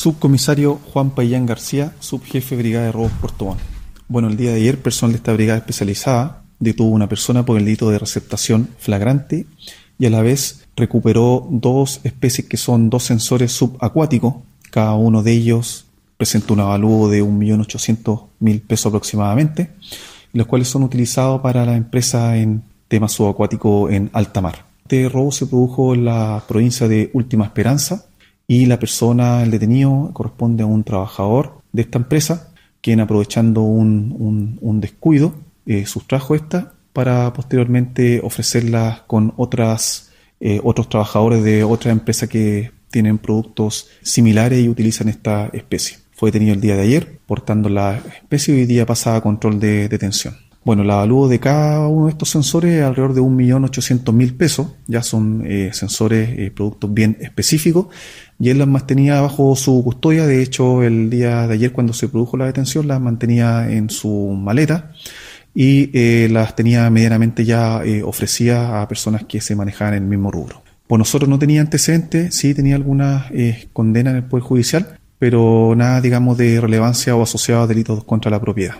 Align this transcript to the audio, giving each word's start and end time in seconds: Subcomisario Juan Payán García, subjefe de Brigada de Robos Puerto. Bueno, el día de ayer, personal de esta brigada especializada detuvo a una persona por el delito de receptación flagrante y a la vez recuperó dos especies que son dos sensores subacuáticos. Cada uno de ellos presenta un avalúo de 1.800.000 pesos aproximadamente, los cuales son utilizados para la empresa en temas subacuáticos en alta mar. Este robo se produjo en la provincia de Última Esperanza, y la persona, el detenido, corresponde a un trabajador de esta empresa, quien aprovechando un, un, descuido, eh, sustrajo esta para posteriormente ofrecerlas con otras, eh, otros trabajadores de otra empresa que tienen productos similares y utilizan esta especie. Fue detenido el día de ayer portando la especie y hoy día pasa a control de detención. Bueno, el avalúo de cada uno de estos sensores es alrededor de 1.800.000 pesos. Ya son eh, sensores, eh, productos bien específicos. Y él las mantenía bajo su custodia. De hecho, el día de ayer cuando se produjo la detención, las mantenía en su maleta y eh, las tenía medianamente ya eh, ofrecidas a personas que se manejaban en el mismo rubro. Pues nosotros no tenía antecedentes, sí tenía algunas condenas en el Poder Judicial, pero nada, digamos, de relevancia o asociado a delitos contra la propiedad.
Subcomisario 0.00 0.80
Juan 0.94 1.10
Payán 1.10 1.44
García, 1.44 1.92
subjefe 2.00 2.56
de 2.56 2.62
Brigada 2.62 2.86
de 2.86 2.92
Robos 2.92 3.12
Puerto. 3.20 3.54
Bueno, 4.08 4.28
el 4.28 4.38
día 4.38 4.48
de 4.48 4.56
ayer, 4.56 4.80
personal 4.80 5.12
de 5.12 5.18
esta 5.18 5.34
brigada 5.34 5.58
especializada 5.58 6.42
detuvo 6.58 6.92
a 6.92 6.94
una 6.94 7.06
persona 7.10 7.44
por 7.44 7.58
el 7.58 7.66
delito 7.66 7.90
de 7.90 7.98
receptación 7.98 8.70
flagrante 8.78 9.44
y 9.98 10.06
a 10.06 10.10
la 10.10 10.22
vez 10.22 10.66
recuperó 10.74 11.46
dos 11.50 12.00
especies 12.02 12.48
que 12.48 12.56
son 12.56 12.88
dos 12.88 13.02
sensores 13.02 13.52
subacuáticos. 13.52 14.36
Cada 14.70 14.94
uno 14.94 15.22
de 15.22 15.32
ellos 15.32 15.84
presenta 16.16 16.54
un 16.54 16.60
avalúo 16.60 17.10
de 17.10 17.22
1.800.000 17.22 18.62
pesos 18.62 18.86
aproximadamente, 18.86 19.72
los 20.32 20.46
cuales 20.46 20.68
son 20.68 20.82
utilizados 20.82 21.42
para 21.42 21.66
la 21.66 21.76
empresa 21.76 22.38
en 22.38 22.62
temas 22.88 23.12
subacuáticos 23.12 23.92
en 23.92 24.08
alta 24.14 24.40
mar. 24.40 24.64
Este 24.84 25.10
robo 25.10 25.30
se 25.30 25.44
produjo 25.44 25.92
en 25.92 26.06
la 26.06 26.42
provincia 26.48 26.88
de 26.88 27.10
Última 27.12 27.44
Esperanza, 27.44 28.06
y 28.50 28.66
la 28.66 28.80
persona, 28.80 29.44
el 29.44 29.52
detenido, 29.52 30.10
corresponde 30.12 30.64
a 30.64 30.66
un 30.66 30.82
trabajador 30.82 31.62
de 31.70 31.82
esta 31.82 31.98
empresa, 31.98 32.52
quien 32.80 32.98
aprovechando 32.98 33.60
un, 33.62 34.58
un, 34.60 34.80
descuido, 34.80 35.36
eh, 35.66 35.86
sustrajo 35.86 36.34
esta 36.34 36.72
para 36.92 37.32
posteriormente 37.32 38.20
ofrecerlas 38.24 39.02
con 39.02 39.34
otras, 39.36 40.10
eh, 40.40 40.60
otros 40.64 40.88
trabajadores 40.88 41.44
de 41.44 41.62
otra 41.62 41.92
empresa 41.92 42.26
que 42.26 42.72
tienen 42.90 43.18
productos 43.18 43.86
similares 44.02 44.58
y 44.58 44.68
utilizan 44.68 45.08
esta 45.08 45.46
especie. 45.52 45.98
Fue 46.10 46.32
detenido 46.32 46.54
el 46.54 46.60
día 46.60 46.74
de 46.74 46.82
ayer 46.82 47.20
portando 47.26 47.68
la 47.68 47.98
especie 47.98 48.56
y 48.56 48.58
hoy 48.62 48.66
día 48.66 48.84
pasa 48.84 49.14
a 49.14 49.20
control 49.20 49.60
de 49.60 49.88
detención. 49.88 50.49
Bueno, 50.70 50.84
el 50.84 50.90
avalúo 50.92 51.26
de 51.26 51.40
cada 51.40 51.88
uno 51.88 52.06
de 52.06 52.12
estos 52.12 52.30
sensores 52.30 52.76
es 52.76 52.84
alrededor 52.84 53.12
de 53.12 53.20
1.800.000 53.20 54.36
pesos. 54.36 54.68
Ya 54.86 55.02
son 55.02 55.42
eh, 55.44 55.70
sensores, 55.72 56.38
eh, 56.38 56.52
productos 56.52 56.94
bien 56.94 57.16
específicos. 57.20 57.86
Y 58.38 58.50
él 58.50 58.58
las 58.58 58.68
mantenía 58.68 59.20
bajo 59.20 59.56
su 59.56 59.82
custodia. 59.82 60.28
De 60.28 60.40
hecho, 60.40 60.84
el 60.84 61.10
día 61.10 61.48
de 61.48 61.54
ayer 61.54 61.72
cuando 61.72 61.92
se 61.92 62.06
produjo 62.06 62.36
la 62.36 62.46
detención, 62.46 62.86
las 62.86 63.00
mantenía 63.00 63.68
en 63.68 63.90
su 63.90 64.08
maleta 64.40 64.92
y 65.56 65.90
eh, 65.92 66.28
las 66.30 66.54
tenía 66.54 66.88
medianamente 66.88 67.44
ya 67.44 67.84
eh, 67.84 68.04
ofrecidas 68.04 68.70
a 68.70 68.86
personas 68.86 69.24
que 69.24 69.40
se 69.40 69.56
manejaban 69.56 69.94
en 69.94 70.04
el 70.04 70.08
mismo 70.08 70.30
rubro. 70.30 70.62
Pues 70.86 71.00
nosotros 71.00 71.28
no 71.28 71.40
tenía 71.40 71.62
antecedentes, 71.62 72.36
sí 72.36 72.54
tenía 72.54 72.76
algunas 72.76 73.24
condenas 73.72 74.12
en 74.12 74.18
el 74.18 74.24
Poder 74.24 74.44
Judicial, 74.44 75.00
pero 75.18 75.74
nada, 75.76 76.00
digamos, 76.00 76.38
de 76.38 76.60
relevancia 76.60 77.16
o 77.16 77.24
asociado 77.24 77.62
a 77.62 77.66
delitos 77.66 78.04
contra 78.04 78.30
la 78.30 78.40
propiedad. 78.40 78.76